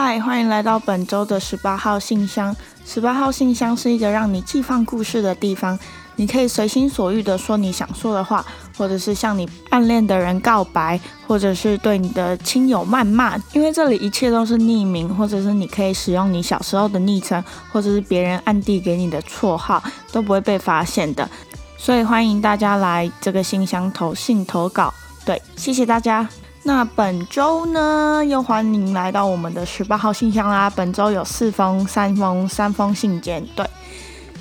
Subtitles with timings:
[0.00, 2.54] 嗨，欢迎来到本周的十八号信箱。
[2.86, 5.76] 十八号信箱是一个让你寄放故事的地方，
[6.14, 13.36] 你可以随心所欲的说你想说的话，或者是向你暗恋的人告白，或者是对你的亲友谩骂。
[13.52, 17.42] 因为这里一切都是匿名，或者是你可以使用你小时候的昵称，
[17.72, 21.28] 或者是别人暗地给你的绰号，都不会被发现的。
[21.76, 24.94] 所以欢迎大家来这个信箱投信投稿。
[25.24, 26.28] 对，谢谢大家。
[26.68, 30.68] 那本周呢，又欢迎来到我们的十八号信箱啦。
[30.68, 33.42] 本周有四封、三封、三封信件。
[33.56, 33.66] 对，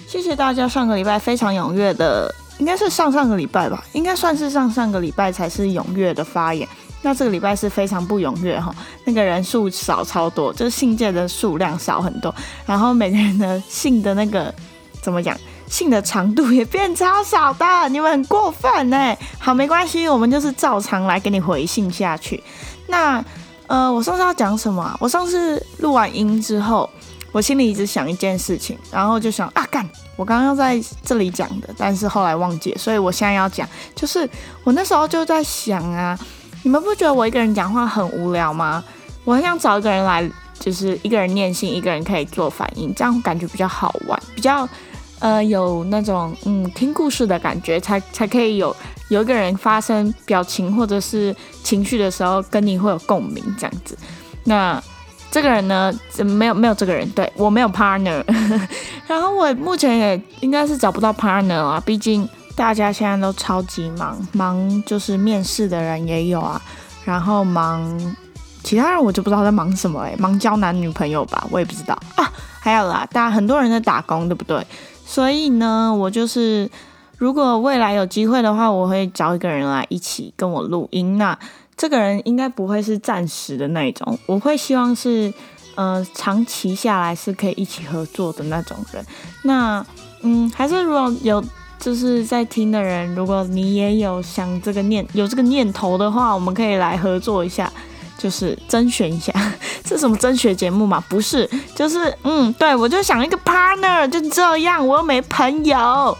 [0.05, 6.67] 谢谢大家上个礼拜非常踊跃的，应该是上上个礼拜吧，应该算是上上个礼拜才是踊跃的发言。
[7.01, 12.35] 那这个礼拜是非常不踊跃哈，那个人数少超多，就是信件的数量少很多，
[12.65, 14.53] 然后每个人的信的那个
[15.01, 15.33] 怎么讲？
[15.67, 19.15] 信的长度也变超少的，你们很过分呢。
[19.37, 22.41] 好，没关系，我们就是照常来给你回信下去。
[22.87, 23.23] 那
[23.67, 24.95] 呃，我上次要讲什么？
[24.99, 26.89] 我上次录完音之后，
[27.33, 34.27] 我心里一直想一件事情，然后就想啊，干，我刚刚要在这里讲的，但是后来忘记，所以我现在要讲，就是
[34.63, 36.17] 我那时候就在想啊，
[36.63, 38.81] 你们不觉得我一个人讲话很无聊吗？
[39.25, 44.67] 我很想找一个人来，就是一个人念信，一个人可以做反应，这样感觉比较好玩，比较。
[45.19, 48.75] 呃，有那种嗯听故事的感觉，才才可以有
[49.09, 53.97] 有一个人发生表情或者是情绪的时候，跟你会有共鸣这样子。
[54.43, 54.81] 那
[55.31, 55.91] 这个人呢，
[56.23, 58.23] 没有没有这个人，对我没有 partner。
[59.07, 66.61] 然后我目前也应该是找不到 partner 啊，毕竟大家现在都超级忙，忙就是面试的人也有啊，
[67.03, 68.15] 然后忙
[68.63, 72.31] 其他人我就不知道在忙什么哎，忙交男女朋友吧，我也不知道啊。
[72.59, 74.65] 还有啦，大家很多人在打工，对不对？
[75.09, 76.69] 所以呢，我就是
[77.17, 81.17] 如果未来有机会的话，我会找一个人来一起跟我录音。
[81.17, 81.39] 那
[81.77, 85.33] 这个人应该不会是暂时的那种，我会希望是
[85.75, 89.03] 呃长期下来是可以一起合作的那种人。
[89.43, 89.83] 那
[90.23, 91.41] 嗯，还是如果有
[91.79, 97.71] 就是在听的人，如果你也有想这个念有这个念头的话，我们可以来合作一下。
[98.17, 99.31] 就是甄选一下，
[99.85, 101.03] 这什么甄选节目嘛？
[101.07, 106.17] 不是，就是嗯，对我就想一个 partner，就这样，我又没朋友。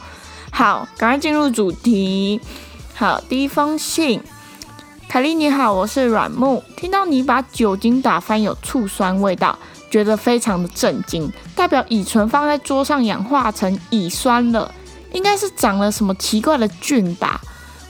[0.51, 2.39] 好，赶快进入主题。
[2.95, 4.21] 好，第一封信，
[5.07, 9.57] 凯莉你好，我是软木，听到你把酒精打翻有醋酸味道，
[9.91, 14.73] 觉得非常的震惊，代表乙醇放在桌上氧化成乙酸了，
[15.13, 17.39] 应该是长了什么奇怪的菌吧。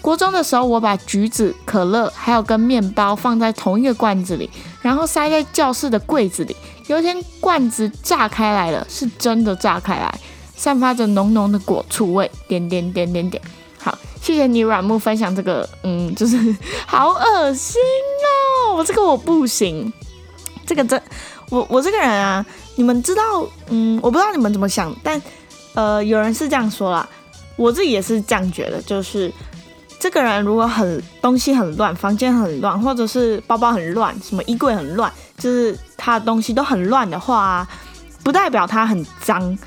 [0.01, 4.49] 国中的时候，我把橘子、可乐还有跟面包放在同一个罐子里，
[4.81, 6.55] 然后塞在教室的柜子里。
[6.85, 10.19] 有一天，罐子炸开来了，是真的炸开来，
[10.55, 12.31] 散发着浓浓的果醋味。
[12.47, 13.43] 点点点点点。
[13.77, 16.37] 好，谢谢你软木分享这个，嗯，就是
[16.87, 17.81] 好恶心
[18.69, 19.91] 哦，我这个我不行，
[20.65, 21.01] 这个真，
[21.49, 25.21] 我我这个人啊，你们知道，嗯，我不知道你们怎么想，但
[25.73, 27.09] 呃，有人是这样说啦，
[27.57, 29.29] 我自己也是这样觉得，就是。
[29.99, 37.67] 这个人如果很东西很乱，房间很乱，或者是包包很乱，什么衣柜很乱，就是他的东西都很乱的话，
[38.23, 39.57] 不代表他很脏。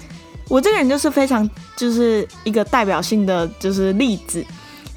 [0.48, 4.44] 我这个人就是非常就是一个代表性的就是例子，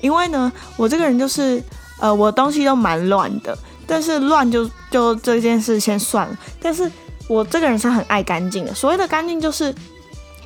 [0.02, 1.62] 因为呢，我这个人就是
[2.00, 3.58] 呃，我东西都蛮乱的，
[3.88, 6.92] 但是乱就就这件事先算了，但是
[7.28, 8.74] 我这个人是很爱干净的。
[8.74, 9.74] 所谓的干净就是。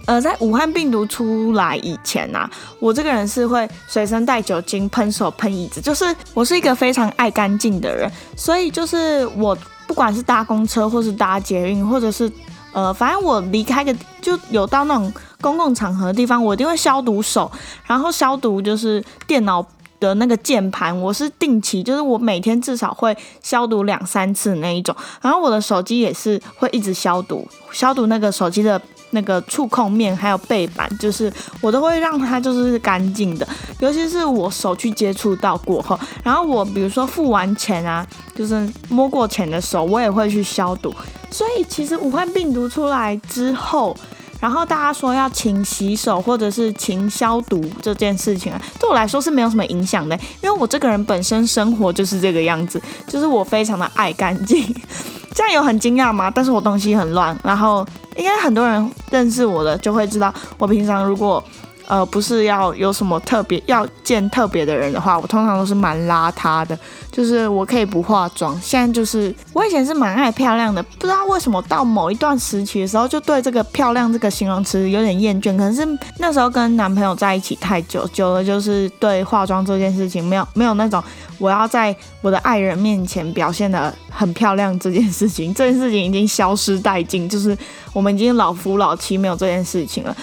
[0.07, 12.31] 呃，在武汉病毒出来以前呐，我这个人是会随身带酒精喷手、喷椅子，就是我是一个非常爱干净的人，所以就是我不管是搭公车，或是搭捷运，或者是
[12.71, 17.51] 呃，反正我离开个就有到那种公共场合的地方，我一定会消毒手，
[17.85, 19.61] 然后消毒就是电脑
[19.99, 28.81] 的那个键盘，我是定期，就是我每天至少会消毒两三次那一种，然后我的手机也是会一直消毒，消毒那个手机的。
[29.11, 31.31] 那个触控面还有背板，就是
[31.61, 33.47] 我都会让它就是干净的，
[33.79, 38.05] 尤其是我手去接触到过后，然后我比如说付完钱啊，
[38.35, 40.93] 就是摸过钱的手，我也会去消毒。
[41.31, 43.95] 所以其实武汉病毒出来之后，
[44.39, 54.63] 然后大家说要勤洗手或者是勤消毒这件事情啊，对我来说是没有什么影响的，因为我这个人本身生活就是这个样子，就是我非常的爱干净。
[55.33, 56.31] 这样有很惊讶吗？
[56.33, 57.85] 但是我东西很乱，然后
[58.15, 61.43] 应该很多人认识我的就会知道，我平常如果
[61.87, 66.77] 呃不是要有什么特别要见特别的人的话，我通常都是蛮邋遢的，
[67.11, 68.59] 就是我可以不化妆。
[68.61, 75.47] 现在就是我以前是蛮爱漂亮的，不知道为什么到某一段时期的时候，就对这个漂亮这个形容词有点厌倦。
[75.57, 75.87] 可能是
[76.19, 81.01] 那时候跟男朋友在一起太久，久了就是对化妆这件事情没有没有那种
[81.37, 87.57] 我要在我的爱人面前表现的很漂亮这件事情，这件事情已经消失殆尽，就是
[87.93, 90.15] 我们已经老夫老妻，没有这件事情了。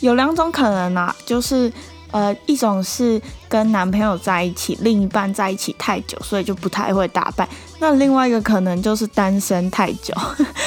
[0.00, 1.72] 有两种可能啊，就是
[2.10, 7.48] 呃，一种是跟男朋友在一起，另一半在一起太久，所以就不太会打扮。
[7.78, 10.14] 那另外一个可能就是单身太久。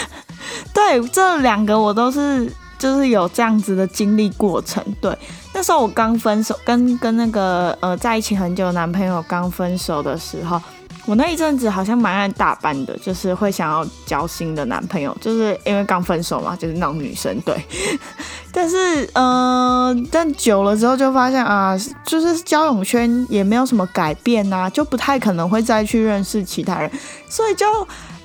[0.74, 4.84] 对，这两个我都是就是有这样子的经历过程。
[5.02, 5.18] 对，
[5.54, 10.62] 那时候我刚分手，跟跟那个呃在一起很久的男朋友刚分手的时候。
[11.10, 17.60] 我那一阵子好像蛮爱打扮的，就是会想要交新的男朋友，就是因为刚分手嘛，就是那种女生对。
[18.54, 21.76] 但是，嗯，但久了之后就发现啊，
[22.06, 26.92] 就是交友圈也没有什么改变呐，就不太可能会再去认识其他人，
[27.28, 27.66] 所以就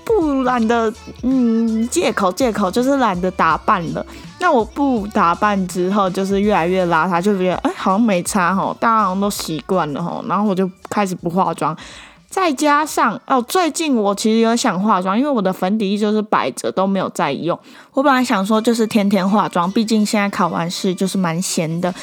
[0.04, 0.92] 不懒得，
[1.22, 4.04] 嗯，借口借口就是懒得打扮了。
[4.38, 11.75] 那我不打扮之后，就是越来越邋遢，就觉得哎，好像没差吼，大家好像都习惯了吼，然后我就开始不化妆。
[12.34, 17.56] 再加上哦，最近我其实有想化妆，因为我的粉底液就是摆着都没有在用。
[17.92, 21.94] 我本来想说就是天天化妆，毕竟现在考完试就是蛮闲的。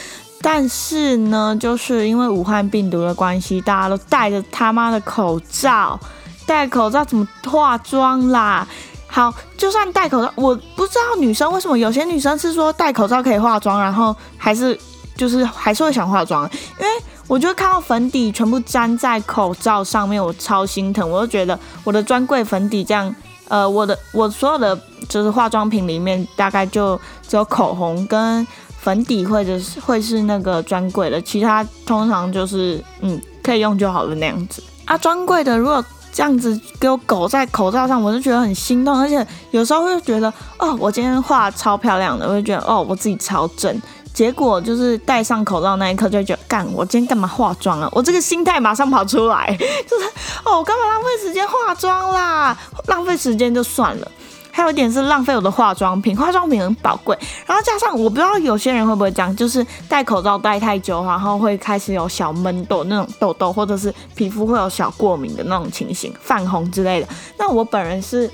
[0.41, 5.99] 但是呢，就是因为武汉病毒的关系，大家都戴着他妈的口罩，
[6.45, 8.65] 戴口罩怎么化妆啦？
[9.07, 14.79] 好，就算戴口罩，我不知道女生为什么有些女生是说戴口罩可以化妆，然后还是
[15.17, 16.49] 就是还是会想化妆，
[16.79, 16.91] 因为。
[17.31, 21.09] 我就看到粉底全部粘在口罩上面，我超心疼。
[21.09, 23.15] 我就觉得我的专柜粉底这样，
[23.47, 28.45] 呃，我的我所有的就是化妆品里面，大概就只有口红跟
[28.81, 34.61] 粉底或者是会是那个专柜的，其他通常就是嗯可以用就好了那样子。
[34.83, 35.81] 啊，专柜的如果
[36.11, 40.27] 这样子给我狗在口罩上，我就觉得很心动，而且有时候会觉得
[40.59, 43.81] 哦，我今天画超漂亮的，我就觉得哦，我自己超正。
[44.13, 47.89] 结果就是戴上口罩那一刻就觉得，干，我今天干嘛化妆啊？
[47.91, 49.55] 我这个心态马上跑出来，
[49.87, 50.05] 就是
[50.43, 52.57] 哦，我干嘛浪费时间化妆啦？
[52.87, 54.11] 浪费时间就算了，
[54.51, 57.17] 还有一点是浪费我的化妆品，化妆品很宝贵。
[57.45, 67.07] 然后加上我不知道有些人会不会这样，就是戴口罩戴太久，然后会开始有小闷痘那种痘痘，或者是皮肤会有小过敏的那种情形，泛红之类的。
[67.37, 68.29] 那我本人是。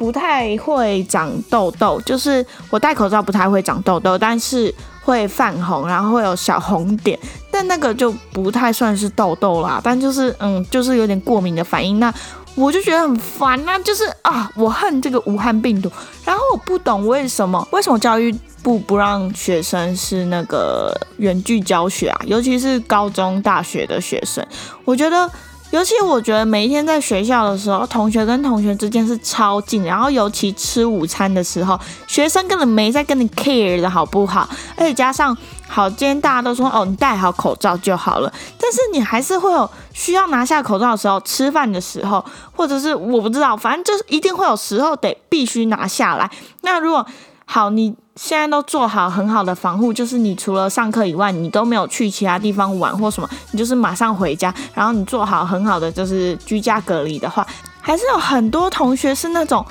[0.00, 7.18] 不太会长痘痘，就是我戴口罩不太会长痘痘，但是会泛红，然后会有小红点，
[7.50, 12.12] 但那个就不太算是痘痘啦，但就是嗯，就是有点过敏的反应，那
[12.54, 15.90] 我就觉得很烦啊，就是啊，我恨这个武汉病毒，
[16.24, 24.46] 然后我不懂为什么，为什么教育部不让学生是那个远距教学啊，尤其是高中、大学的学生，
[24.84, 25.30] 我觉得。
[25.70, 31.78] 尤其我觉得每一天在学校的时候，同学跟同学之间是超近，然后尤其吃午餐的时候，
[32.08, 34.48] 学生根本没在跟你 care 的好不好？
[34.76, 35.36] 而且加上
[35.68, 46.28] 好，今天大家都说哦，你戴好口罩就好了，但是你还是会有需要拿下口罩的时候，吃饭的时候，或者是我不知道，反正就是一定会有时候得必须拿下来。
[46.62, 47.06] 那如果
[47.52, 47.92] 好，你。
[48.16, 57.46] 现在都做好很好的防护，就是你除了上课以外，你都没有去其他地方玩或什么，你就是马上回家，然后你做好很好的就是居家隔离的话，
[57.80, 59.64] 还是有很多同学是那种，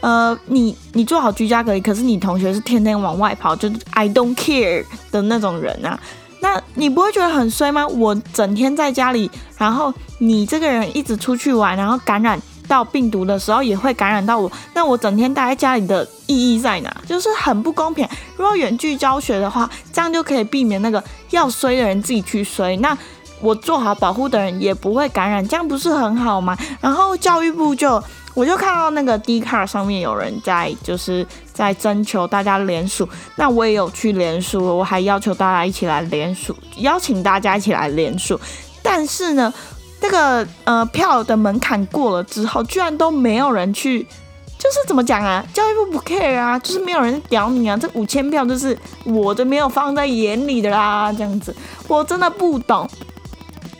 [0.00, 5.98] 呃，你你做好居家隔离，可是你同学是天天往外跑，就是 I don't care 的那种人啊，
[6.38, 7.84] 那你不会觉得很衰吗？
[7.88, 12.40] 我整天在家里，然后你这个人一直出去玩，然后感染。
[12.68, 16.96] 到病毒的时候也会感染到我，那我整天待在家里的意义在哪？
[17.06, 18.06] 就是很不公平。
[18.36, 22.96] 如果远距教学的话，这样就可以避免那个要衰的人自己去衰，那
[23.40, 26.56] 我做好保护的人也不会感染，这样不是很好吗？
[26.80, 28.02] 然后教育部就
[28.34, 38.38] 我就看到那个 D 卡上面有人在就是在征求大家联署，那我也有去联署，我还要求大家一起来联署，邀请大家一起来联署，
[38.82, 39.52] 但是呢。
[40.00, 44.02] 那个呃票的门槛过了之后，居然都没有人去，
[44.58, 45.44] 就是怎么讲啊？
[45.52, 47.76] 教育部不 care 啊，就是没有人屌你啊！
[47.76, 51.54] 这五千票就是我的没有放在眼里的啦，这样子，
[51.86, 52.88] 我真的不懂。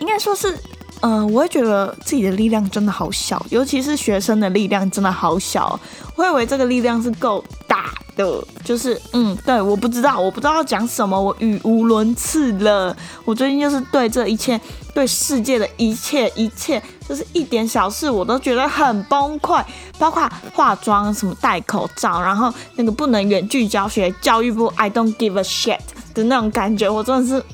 [0.01, 0.57] 应该说是，
[1.01, 5.79] 嗯，我会觉得自己的力量真的好小，尤其是学生的力量真的好小。
[6.17, 7.93] 我以为这个力量是够大。
[8.19, 12.95] 的，就是嗯，对，我不知道，我不知道要讲什么，我语无伦次了。
[13.25, 14.61] 我最近就是对这一切，
[14.93, 19.65] 对世界的一切一切，就是一点小事我都觉得很崩溃，
[20.01, 25.79] 包括化妆、什么戴口罩，然后那个不能远距教学，教育部 I don't give a shit，
[26.13, 27.45] 的那种感觉，我真的是，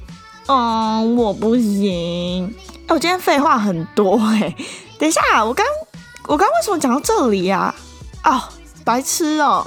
[0.47, 2.55] 嗯，我不行。
[2.87, 4.55] 哎，我今天废话很多哎，
[4.99, 5.65] 等一下，我刚
[6.27, 7.75] 我刚为什么讲到这里呀？
[8.23, 8.41] 哦，
[8.85, 9.67] 白痴哦，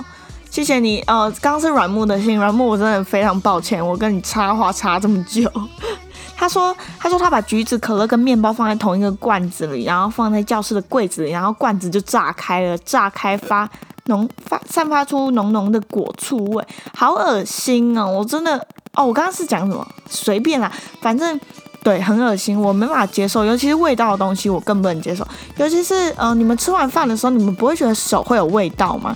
[0.50, 5.52] 谢谢你哦，刚刚是软木的信，软木，我真的非常抱歉，我跟你插话插这么久。
[6.40, 13.68] 他说：“他说他把橘子、可乐跟面包放在同一个罐子里，然后放在教室的柜子里，然后罐子就炸开了，炸开发
[14.06, 16.64] 浓发散发出浓浓的果醋味，
[16.96, 18.06] 好恶心哦！
[18.06, 18.56] 我真的
[18.94, 19.88] 哦，我刚刚是讲什么？
[20.08, 20.72] 随便啦，
[21.02, 21.40] 反正
[21.88, 25.26] 对，很恶心，我没法接受，尤其是味道的东西，我更不能接受。
[25.56, 29.16] 尤其是呃，你们吃完饭的时候，你们不会觉得手会有味道吗？”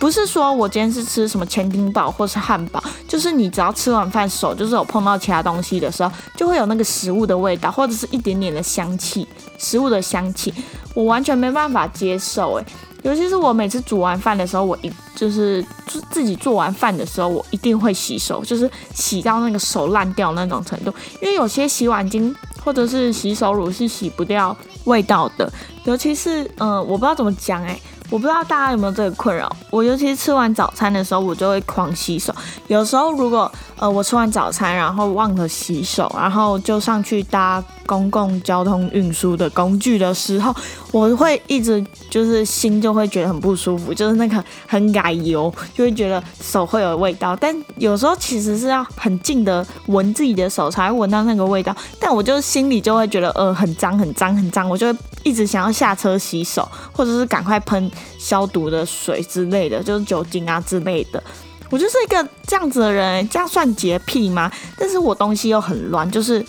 [0.00, 10.54] 不是说我今天是吃什么千丁堡或是汉堡，就是你只要吃完饭手就是有碰到其他东西的时候，就会有那个食物的味道，或者是一点点的香气，食物的香气，
[10.94, 12.64] 我完全没办法接受诶，
[13.06, 15.64] 尤其是我每次煮完饭的时候，我一就是
[16.10, 22.34] 自己做完饭的时候，我一定会洗手，就是洗到那个手烂掉那种程度，因为有些洗碗巾
[22.64, 24.54] 或者是洗手乳是洗不掉
[24.86, 25.48] 味道的，
[25.84, 27.80] 尤其是嗯，我不知道怎么讲诶。
[28.08, 32.32] 我不知道大家有没有这个困扰，我尤其是吃完早餐的时候，我就会狂洗手。
[32.68, 40.54] 有时候如果呃我吃完早餐，然后忘了洗手，然后就上去搭公共交通运输的工具的时候，
[40.92, 47.34] 我会一直就是心就会觉得很不舒服，就是那个很奶油，就会觉得手会有味道。
[47.36, 57.90] 但有时候其实是要很近的闻自己的手才闻到那个味道，但我就心里就会觉得呃很脏很脏很脏，我就会一直想要下车洗手，或者是赶快喷。
[58.18, 61.22] 消毒的水之类的，就是酒精啊之类的。
[61.70, 64.50] 我就是一个这样子的人，这样算洁癖吗？
[64.76, 66.44] 但是我东西又很乱，就是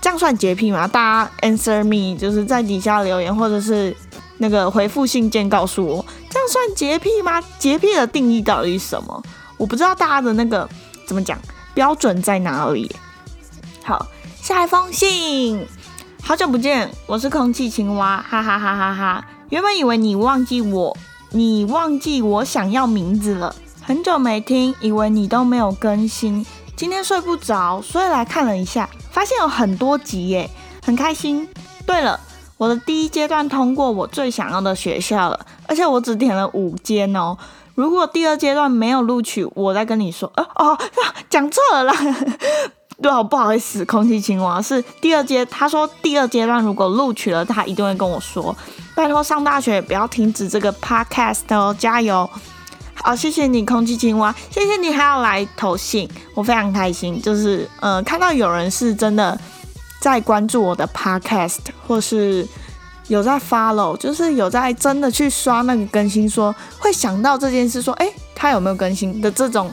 [0.00, 0.86] 这样算洁癖吗？
[0.86, 3.96] 大家 answer me，就是在底下留言或者是
[4.38, 7.42] 那个回复信件告诉我，这样算洁癖吗？
[7.58, 9.22] 洁癖的定义到底是什么？
[9.56, 10.68] 我不知道大家的那个
[11.06, 11.38] 怎么讲
[11.74, 12.94] 标准在哪里。
[13.82, 14.06] 好，
[14.40, 15.66] 下一封信，
[16.22, 19.24] 好久不见，我是空气青蛙，哈哈哈哈哈。
[19.48, 20.96] 原本以为你忘记我，
[21.30, 23.54] 你忘记我想要名字了。
[23.80, 26.44] 很久没听，以为你都没有更新。
[26.74, 30.50] 今天睡不着，所以来看了一下，发现有很多集耶，
[30.84, 31.48] 很开心。
[31.86, 32.20] 对了，
[32.58, 37.34] 我的第一阶段通过我最想要的学校了，而且我只填了五间哦。
[37.74, 40.30] 如果第二阶段没有录取，我再跟你说。
[40.36, 40.78] 哦哦，
[41.30, 41.94] 讲错了啦。
[43.00, 45.46] 对啊，不好意思，空气青蛙是第二阶。
[45.46, 48.54] 他说第二阶段如果录取了，他一定会跟我说。
[48.94, 52.28] 拜托上大学不要停止这个 podcast 哦，加油！
[53.02, 57.20] 好，谢谢你，空气青蛙，谢谢你还要来投信，我非常开心。
[57.22, 59.38] 就是呃，看到有人是真的
[60.00, 62.46] 在关注我的 podcast，或是
[63.08, 69.72] 有在 follow，就是有在真的去刷那个更新，说会想到这件事，说哎，他有没有更新的这种。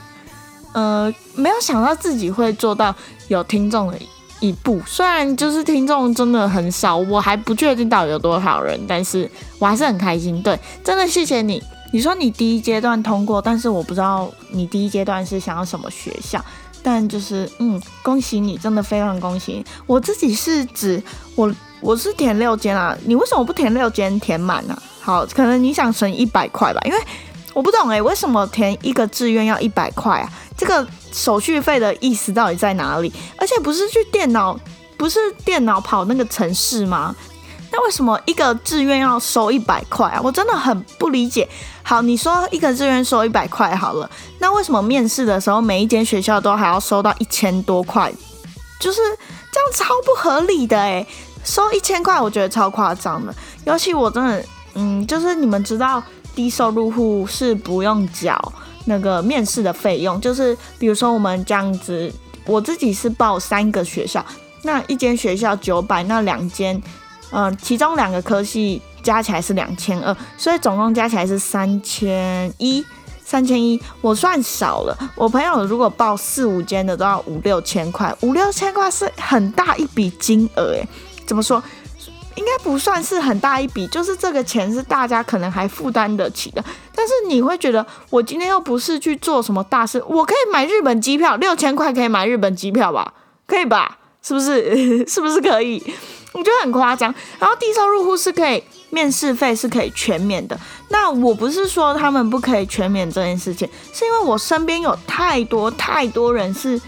[0.74, 2.94] 呃，没有想到自己会做到
[3.28, 3.98] 有听众的
[4.40, 10.42] 一步，虽然就是听众真的很少，我还不确定到底有多少人，但是我还是很开心。
[10.42, 11.62] 对，真的谢谢你。
[11.94, 16.44] 你说你第一阶段通过，但是我不知道你第一阶段是想要什么学校，
[16.82, 19.64] 但就是嗯，恭喜你，真的非常恭喜。
[19.86, 21.02] 我自己是指
[21.36, 24.76] 我我是填六间啊，你为什么不填六间填满呢？
[25.02, 26.98] 好，可能你想存一百块吧，因为
[27.54, 30.28] 我不懂诶，为什么填一个志愿要一百块啊？
[30.58, 33.14] 这个手续费的意思到底在哪里？
[33.38, 34.60] 而且不是去电脑，
[34.98, 37.16] 不是电脑跑那个城市吗？
[37.74, 40.22] 那为什么一个志愿要收一百块啊？
[40.24, 41.50] 我真的很不理解。
[41.82, 48.14] 好，你说一个志愿收一百块好了，那为什么面试的时候每一间学校都还要收到一千多块？
[48.80, 49.00] 就是
[49.52, 51.06] 这样超不合理的诶，
[51.44, 53.34] 收一千块我觉得超夸张的。
[53.66, 56.02] 尤其我真的，嗯，就是你们知道
[56.36, 58.40] 低收入户是不用缴。
[58.86, 62.14] 那个面试的费用，就是比如说我们这样子，
[62.46, 64.26] 我自己是报三个学校，
[64.64, 66.84] 那一间学校九百，那两间，
[67.34, 72.86] 嗯，其中两个科系加起来是两千二，所以总共加起来是三千一，
[73.26, 74.98] 三千一，我算少了。
[75.16, 80.88] 我朋友如果报四五间的都要五六千块，五六千块是很大一笔金额诶，
[81.26, 81.62] 怎么说？
[82.36, 86.64] 应该不算是很大一笔，就是这个钱是大家可能还负担得起的。
[86.96, 93.14] 但是你会觉得，我今天又不是去做什么大事，我可以买日本机票，六千块可以买日本机票吧？
[93.46, 94.00] 可以吧？
[94.24, 95.06] 是不是？
[95.06, 95.84] 是不是可以？
[96.34, 97.14] 我觉得很夸张。
[97.40, 100.60] 然后低收入户是可以面试费是可以全免的。
[100.90, 106.82] 那我不是说他们不可以全免这件事情，是因为我身边有太多太多人是。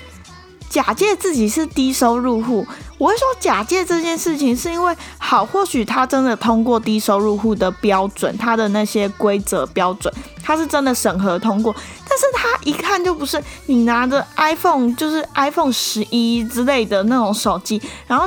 [0.67, 11.73] 假借自己是低收入户，我会说假借这件事情是因为好，或许他真的通过低收入户的标准，他的那些规则标准，他是真的审核通过。
[12.09, 18.25] 但但是他一看就不是你拿着 iPhone，就是 iPhone 十一之类的那种手机，然后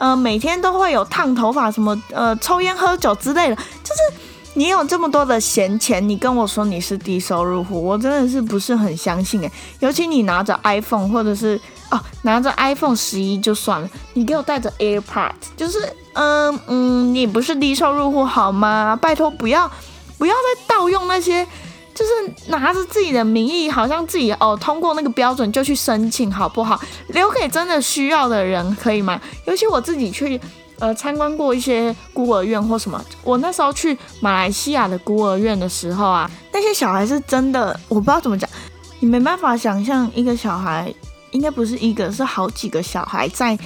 [0.00, 4.18] 呃每天都会有烫头发什么呃抽烟喝酒之类的，就是
[4.54, 9.52] 你有这么多的闲钱，你跟我说你是低收入户，我真的是不是很相信诶。
[9.80, 15.78] 尤其你拿着 iPhone 或者是哦拿着 iPhone 十一就算了，你给我带着 AirPods，就是
[16.14, 18.98] 嗯嗯你不是低收入户好吗？
[19.00, 19.70] 拜托不要
[20.16, 21.46] 不要再盗用那些。
[22.00, 26.80] 就是拿着自己的名义，好像自己哦通过那个标准就去申请，好不好？
[27.08, 29.20] 留给真的需要的人，可以吗？
[29.44, 30.40] 尤其我自己去
[30.78, 38.48] 呃参观过一些孤儿院或什么，我那时候去马来西亚的孤儿院的时候啊，那些小孩是真的，我不知道怎么讲，
[39.00, 40.90] 你没办法想象一个小孩，
[41.32, 43.58] 应该不是一个，是好几个小孩在。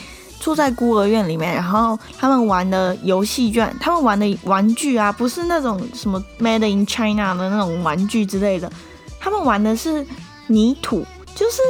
[0.45, 8.71] 住在孤儿院里面，然后他们玩的游戏卷，他们玩的玩具啊，不是那种什么 Made in China 的那种玩具之类的，
[9.19, 10.07] 他们玩的是
[10.49, 11.03] 泥土，
[11.35, 11.63] 就是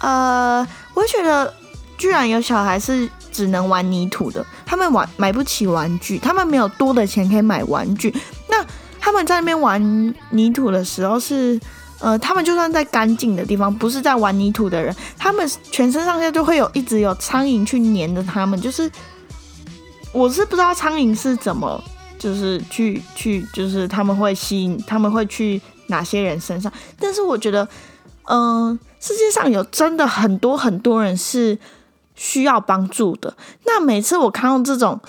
[0.00, 0.64] 呃，
[0.94, 1.52] 我觉得
[1.96, 8.14] 居然有小孩是只能玩泥土的，他们玩买不起玩具，他们没有多的钱可以买玩具，
[8.46, 8.64] 那
[9.00, 11.58] 他们在那边玩泥土的时候是。
[12.00, 18.60] 呃，他们就算在干净的地方，不是在玩泥土的人，他们全身上下就会有一直有苍蝇去粘着他们。
[18.60, 18.90] 就是
[20.12, 21.82] 我是不知道苍蝇是怎么，
[22.18, 26.72] 就是去去，就是他们会吸引，他们会去哪些人身上。
[27.00, 27.68] 但是我觉得，
[28.28, 31.58] 嗯，世界上有真的很多很多人是
[32.14, 33.36] 需要帮助的。
[33.66, 35.00] 那每次我看到这种。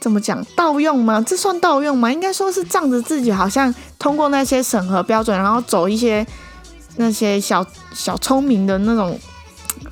[0.00, 1.22] 怎么讲盗用吗？
[1.26, 2.12] 这算盗用吗？
[2.12, 6.26] 应该说是仗着自己好像通过那些审核标准，然后走一些
[6.96, 9.18] 那些小小聪明的那种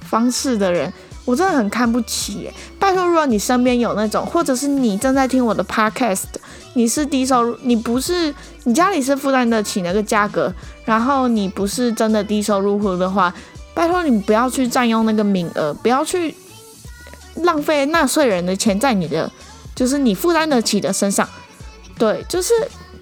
[0.01, 0.93] 方式的人，
[1.25, 2.55] 我真的很看不起耶！
[2.79, 6.23] 拜托，如果你身边有那种，或者是你正在听我的 podcast，
[6.75, 8.33] 你是低收入，你不是
[8.65, 10.53] 你家里是负担得起那个价格，
[10.85, 13.35] 然后你不是真的低收入户的话，
[13.75, 16.33] 拜托你不要去占用那个名额，不要去
[17.43, 19.31] 浪费纳税人的钱在你的。
[19.77, 21.29] 就是你负担得起的身上，
[21.99, 22.53] 对，就是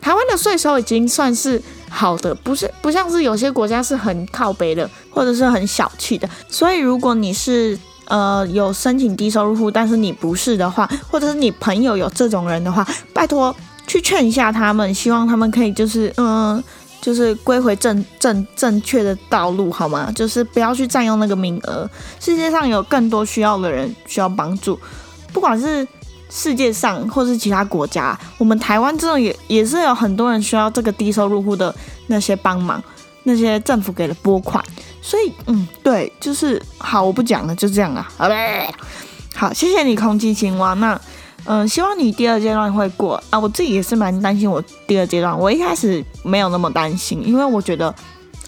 [0.01, 6.29] 台湾的税收已经算是好的，不是不像是有些国家是很靠背的，或者是很小气的。
[6.49, 13.55] 所以如果你是呃有申请低收入户，但是你不是的话，或者是你朋友有这种人的话，拜托
[13.87, 16.61] 去劝一下他们，希望他们可以就是嗯，
[17.01, 20.11] 就是归回正正正确的道路，好吗？
[20.13, 21.89] 就是不要去占用那个名额。
[22.19, 24.77] 世界上有更多需要的人需要帮助，
[25.33, 25.87] 不管是。
[26.37, 31.73] 世界上或是其他国家，我们台湾这种也也是有很多人需要这个低收入户的
[32.09, 32.83] 那些帮忙，
[33.23, 34.61] 那些政府给的拨款，
[35.01, 38.69] 所以嗯，对，就是好，我不讲了，就这样啊，好嘞，
[39.33, 41.01] 好，谢谢你空气青蛙，那
[41.45, 47.95] 嗯，希望你第二阶段会过啊，我自己也是蛮担心我第二阶段，我一开始没有那么担心，因为我觉得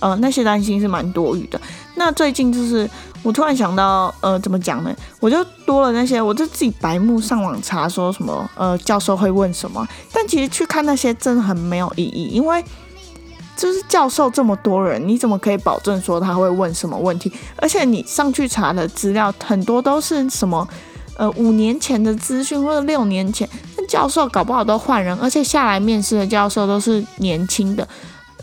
[0.01, 1.61] 呃那些担心是蛮多余的，
[1.95, 2.91] 那最近就是。
[3.27, 4.95] 我突然想到，呃，怎么讲呢？
[5.19, 9.85] 我就多了那些，我就自己白目上网查，说什么，呃，教授会问什么。
[10.13, 12.65] 但其实去看那些真的很没有意义，因为
[13.57, 17.33] 就是教授这么多人，你怎么可以保证说他会问什么问题？
[17.57, 20.69] 而且你上去查的资料很多都是什么，
[21.17, 27.89] 呃，五年前的资讯或者六年前，那教授搞不好都换人，而且下来面试的教授都是年轻的。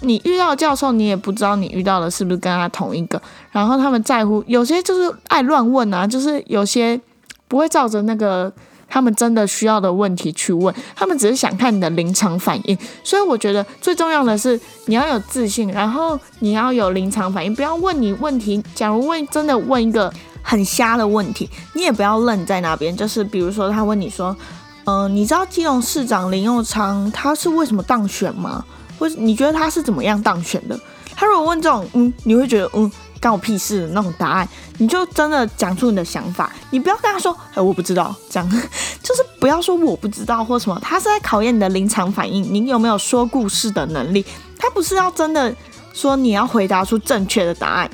[0.03, 3.21] 你遇到教授，你也不知道你遇到的是不是跟他同一个。
[3.51, 6.99] 然后他们在乎，有些就是爱乱问啊，就是有些
[7.47, 8.51] 不会照着那个
[8.89, 12.77] 他们真的需要的问题去问，他们只是想看你的临场反应。
[13.03, 18.61] 所以我觉得最重要的是你要有自信，然后你要有临场反应，不要问你问题。
[18.75, 22.95] 假如问真的问一个很瞎的问题，你也不要愣在那边。
[22.95, 24.35] 就是比如说他问你说，
[24.83, 28.63] 嗯，你知道基隆市长林佑昌他是为什么当选吗？
[28.97, 30.79] 或你觉得他是怎么样当选的？
[31.15, 36.51] 他如果问这种，嗯，你会觉得，嗯，干我屁事的那种答案，你就真的讲出你的想法。
[36.71, 38.49] 你不要跟他说，哎，我不知道，这样
[39.03, 40.79] 就是不要说我不知道或什么。
[40.81, 44.25] 他是在考验你的临场反应，你有没有说故事的能力。
[44.57, 45.55] 他不是要真的
[45.93, 47.89] 说你要回答出正确的答案，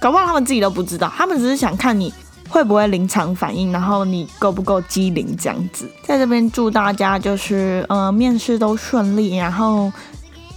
[0.00, 2.12] 搞不好他们自己都不知道，他们只是想看你
[2.48, 5.88] 会不会临场反应，然后你够不够机灵这样子。
[6.02, 9.92] 在这边祝大家就是呃面试都顺利，然后。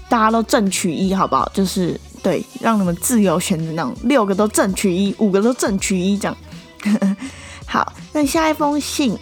[0.10, 1.50] 大家都正取一，好不好？
[1.54, 6.38] 就是对，让你们自由选择那种六个都正取一，五个都正取一这样。
[7.66, 9.18] 好，那下一封信，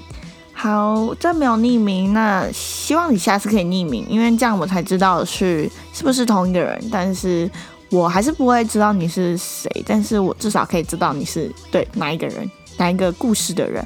[0.54, 6.80] 好，这没有匿名，那希望你下次可以匿名，因为这样我才知道是是不是同一个人。
[6.92, 7.50] 但是
[7.90, 13.84] 我还是不会知道你是谁，但是我至少可以知道你是对哪一个人，哪一个故事的人。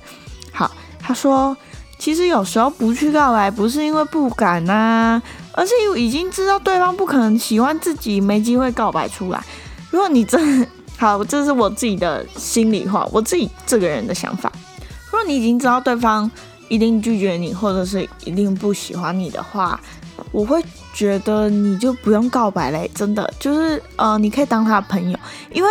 [0.51, 1.55] 好，他说
[1.99, 9.43] 其实有时候不去告白，不是因为不敢呐，而是已经知道对方不可能喜欢自己，没机会告白出来。
[9.91, 10.65] 如果你真
[10.97, 14.49] 好，这是我自己的心里话，我自己这个人的想法。
[15.11, 16.31] 如果你已经知道对方
[16.69, 19.77] 一定拒绝你，或者是一定不喜欢你的话，
[20.31, 25.19] 我会觉得你就不用告白嘞，真的就是呃，你可以当他的朋友，
[25.51, 25.69] 因为。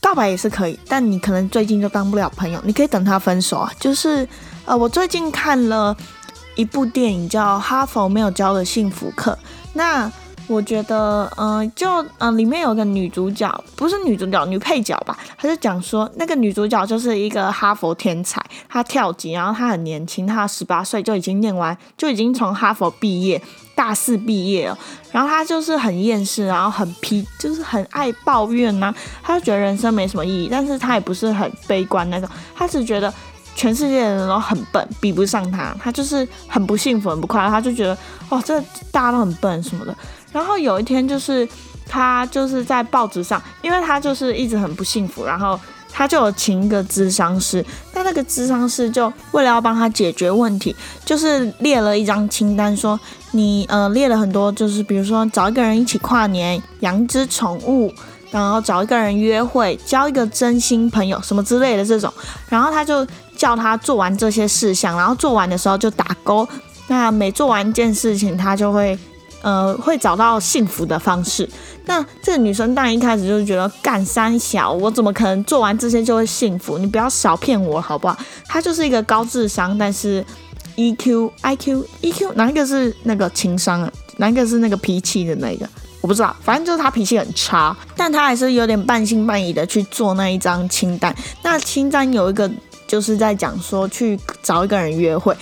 [0.00, 2.58] 告白也是可以，但你可能最近就当不了朋友。
[2.64, 3.70] 你可以等他分手啊。
[3.80, 4.26] 就是
[4.68, 5.96] 呃，我最近看了
[6.54, 9.32] 一部电影叫《哈佛没有教的幸福课》。
[9.72, 10.12] 那
[10.46, 15.16] 我觉得，嗯，就嗯，里面有个女主角，不是女主角，女配角吧？
[15.38, 23.40] 她就讲说，那个女主角就是一个哈佛天才，她跳级，然后她很年轻，她十八岁就已经念完，就已经从哈佛毕业，
[23.74, 24.78] 大四毕业了。
[25.10, 28.94] 然后她就是很厌世，然后很批，就是很爱抱怨呐。
[29.22, 33.12] 她就觉得人生没什么意义，但是她也不是很悲观那种，她只觉得
[33.58, 37.50] 全世界的人都很笨，比不上他，他就是很不幸福，很不快乐。
[37.50, 38.60] 他就觉得，哦，这
[38.92, 39.92] 大家都很笨什么的。
[40.30, 41.46] 然后有一天，就是
[41.84, 45.58] 他就是在报纸上，因为他就是一直很不幸福，然后
[45.90, 52.98] 他就有请一个咨商师，但那个咨商师就为了要帮他解决问题，就是列了一张清单，说
[53.32, 57.92] 你呃列了很多，就是比如说找一个人一起跨年，养只宠物，
[58.30, 62.12] 然后找一个人约会，交一个真心朋友什么之类的这种，
[62.48, 63.04] 然后他就
[63.38, 66.46] 叫他做完这些事项，然后做完的时候就打勾，
[66.88, 68.98] 那每做完一件事情，他就会。
[69.40, 71.48] 呃，会找到幸福的方式。
[71.84, 76.76] 那这个女生当然一开始就是觉得干三小，我怎么可能做完这些就会幸福？
[76.76, 78.18] 你不要少骗我好不好？
[78.48, 80.26] 她就是一个高智商，但是
[80.74, 83.92] EQ、IQ、EQ 哪一个是那个情商啊？
[84.16, 85.64] 哪一个是那个脾气的那个？
[86.00, 91.14] 我不知道，反正就是她脾气很差，但她还是有点半信半疑的去做那一张清单。
[91.44, 92.50] 那清单有一个
[92.88, 95.36] 就是在讲说去找一个人约会。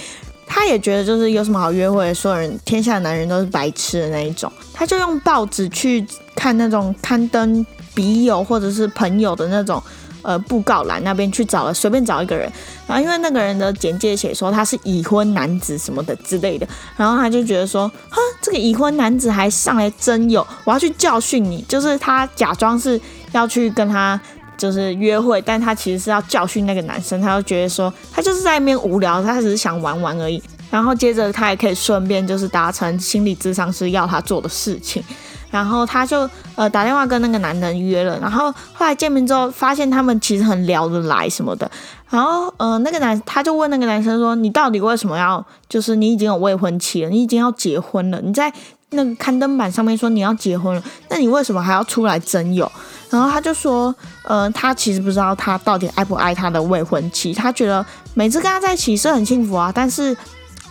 [0.48, 6.06] 他也觉得就是有什么好约会，所有人天下的男人都是白痴的那一种，他就用报纸去
[6.36, 9.82] 看那种刊登笔友或者是朋友的那种
[10.22, 12.50] 呃布告栏那边去找了，随便找一个人，
[12.86, 22.98] 然后因为那个人的简介写说他是已婚男子什么的之类的，然后他就觉得说，哼，这个已婚男子还上来真有，我要去教训你，就是他假装是
[23.32, 24.18] 要去跟他。
[24.56, 30.42] 就是约会，但他其实是要教训那个男生，他就觉得说他就是在那边无聊，他只是想玩玩而已。
[30.70, 35.02] 然后接着他也可以顺便就是达成心理智商师要他做的事情。
[35.48, 41.70] 然后他就呃打电话跟那个男人约了，然后后来见面之后发现他们其实很聊得来什么的。
[42.10, 48.52] 然后呃那个男他就问那个男生说：“你到底为什么要就是你已经有未婚妻了，你已经要结婚了，你在
[48.90, 52.70] 那个刊登板上面说你要结婚了，那你为什么还要出来征友？”
[53.10, 60.16] 然后他就说，呃，他其实不知道他到底爱不爱他的未婚妻，他觉得每次跟他在一起是很幸福啊，但是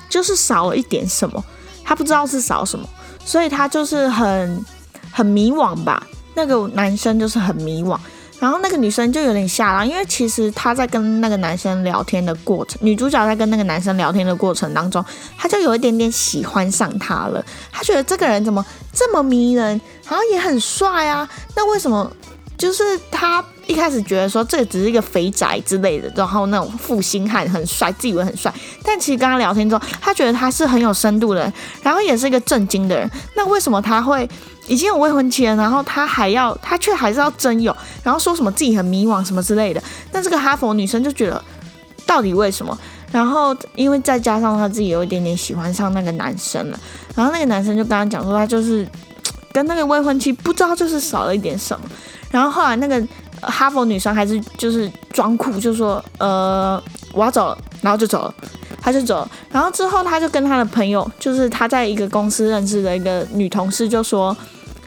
[0.09, 1.43] 就是少了一点什么，
[1.83, 2.87] 他不知道是少什么，
[3.23, 4.65] 所以他就是很
[5.11, 6.05] 很迷惘吧。
[6.37, 7.97] 那个男生就是很迷惘，
[8.41, 15.03] 然后那个女生就有点吓了，因为其实他在跟那个男生聊天的过程，女主角在跟那个男生聊天的过程当中，
[15.37, 22.09] 他就有一点点喜欢上他了，他觉得这个人怎么这么迷人，好像也很帅啊，那为什么？
[22.57, 28.51] 就是他一开始觉得说这个只是一个肥宅之类的，然后那种负心汉很帅，自以为很帅。
[28.81, 33.11] 但其实跟他聊天之后，他觉得他是很有深度的人，然后也是一个正经的人。
[33.35, 34.27] 那为什么他会
[34.67, 39.83] 已经有未婚妻了，然后他还要他却还是要真有，然后说什么自己很迷惘什么之类的？
[40.13, 41.43] 那这个哈佛女生就觉得
[42.05, 42.77] 到底为什么？
[43.11, 46.79] 然后因为再加上他自己有一点点喜欢上那个男生了，
[47.13, 48.87] 然后那个男生就跟他讲说，他就是
[49.55, 51.85] 跟那个未婚妻不知道就是少了一点什么。
[52.29, 53.01] 然后后来那个
[53.41, 56.81] 哈佛女生还是就是装酷，就说呃
[57.13, 58.35] 我要走了，然后就走了，
[58.81, 59.31] 他就走了。
[59.49, 64.35] 然后之后他就跟他的朋友，就是他在一个公司认识的一个女同事，就说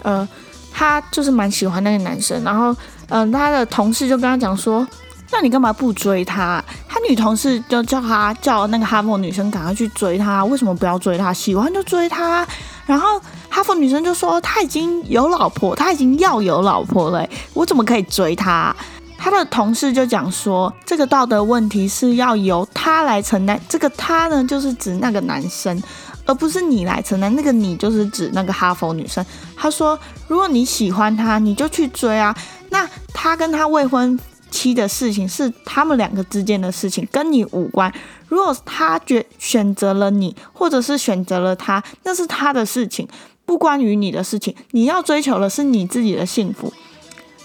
[0.03, 0.29] 呃
[0.71, 2.45] 他就是蛮喜欢那个男生。
[2.45, 2.77] 然后
[3.09, 4.87] 嗯他的同事就跟他讲说，
[5.33, 6.63] 那你干嘛不追他？
[6.87, 11.33] 他女同事就叫他叫那个哈佛女生赶快去追他，为什么不要追他？
[11.33, 12.47] 喜欢就追他。
[12.89, 13.21] 然后
[13.51, 18.75] 哈佛女生就说：“他已经有老婆，他已经要有老婆了，我怎么可以追他？”
[19.19, 23.61] 他的同事就讲说：“这个道德问题是要由他来承担。
[23.69, 25.83] 这个他呢，就是指那个男生，
[26.25, 27.37] 而不是你来承担。
[27.37, 29.23] 那个你就是指那个哈佛女生。”
[29.55, 32.35] 他说：“如果你喜欢他，你就去追啊。
[32.71, 34.19] 那他跟他未婚。”
[34.51, 37.93] 妻的事情是他们两个之间的事情，跟你无关。
[38.29, 43.09] 如果他决选择了你，或者是选择了他，那是他的事情，
[43.45, 44.55] 不关于你的事情。
[44.73, 46.73] 你要追求的是你自己的幸福。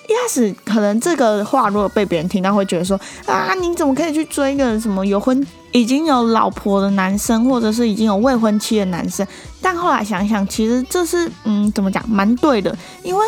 [0.06, 9.26] 一开始可能这个话如果被别人听到，会觉得说啊，你怎么可以去追一个什么有婚已经有老婆的男生，或者是已经有未婚妻的男生？
[9.62, 13.26] 但后来想想，其实这是嗯，怎么讲，蛮对的，因为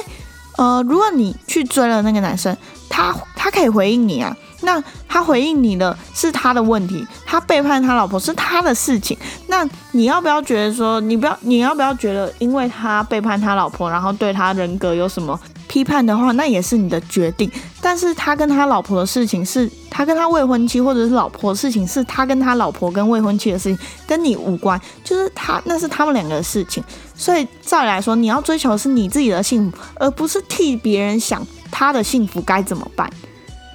[0.58, 2.56] 呃，如果你去追了那个男生，
[2.90, 4.36] 他他可以回应你啊。
[4.62, 9.16] 那他回应你的是他的问题，他背叛他老婆是他的事情。
[9.48, 17.52] 那你要不要觉得说，你不要，你要不要觉得，因为他背叛他老婆，然后对他人格有什么批判的话，那也是你的决定。
[17.80, 26.84] 但是他跟他老婆的事情，是他跟他未婚妻或者是老婆的事情，是他跟他老婆跟未婚妻的事情，跟你无关，就是他那是他们两个的事情。
[27.14, 33.10] 所以照理来说，你要追求的是你自己的幸福，而不是替别人想他的幸福该怎么办。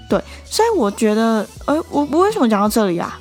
[0.08, 3.18] 对，所以我觉得，呃，我我为什么讲到这里啊？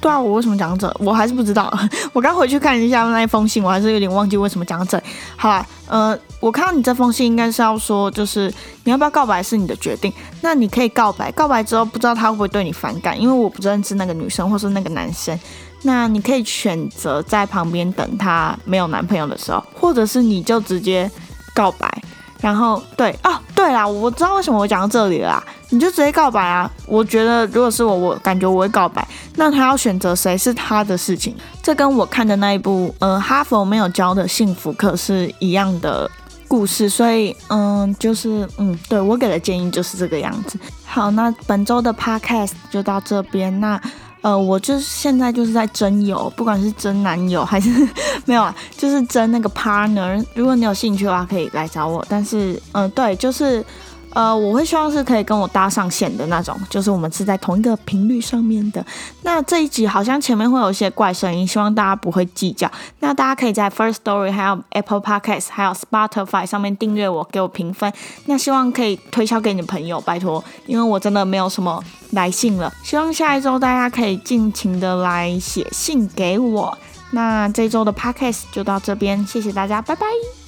[0.00, 0.96] 对啊，我为什么讲到这？
[0.98, 1.72] 我还是不知道。
[2.12, 5.00] 我刚回去看一下那一封信，我还是有点忘记为什么讲到这。
[5.36, 10.12] 好啦，呃，我看到你这封信应该是要说，就是你要不要告白是你的决定。
[10.40, 15.38] 那你可以告白，告白之后不知道他会不会对你反感，因为我不认识那个女生或是那个男生。
[15.82, 21.08] 那你可以选择在旁边等他没有男朋友的时候，或者是你就直接
[21.54, 22.02] 告白。
[22.42, 26.70] 然后对哦，对啦，我知道为什么我讲到这里了，你就直接告白啊！
[26.86, 29.06] 我觉得如果是我，我感觉我会告白。
[29.36, 36.10] 那他要选择谁是他的事情，这跟我看的那一部呃哈佛没有教的幸福课是一样的
[36.48, 40.58] 故事，所以嗯，就是嗯，对我给的建议就是这个样子。
[40.84, 43.80] 好，那本周的 podcast 就到这边，那。
[44.22, 47.68] 呃，我就是现在就是在征友，不管是征男友还是
[48.24, 50.24] 没有啊，就是征那个 partner。
[50.34, 52.04] 如果你有兴趣的话，可以来找我。
[52.08, 53.64] 但是，嗯，对，就是。
[54.14, 58.84] 呃，我会希望是可以跟我搭上线的那种，就是我们是在同一个频率上面的。
[59.22, 62.70] 那这一集好像前面会有一些怪声音，希望大家不会计较。
[63.00, 67.92] 那大家可以在 First Story、还有 Apple Podcast、还有 Spotify 上面订阅我，给我评分。
[68.26, 72.72] 那希望可以推销给你的朋友，拜托，因为我真的没有什么来信了。
[72.82, 76.76] 希望下一周大家可以尽情的来写信给我。
[77.12, 80.41] 那这周的 Podcast 就到这边，谢谢大家，拜拜。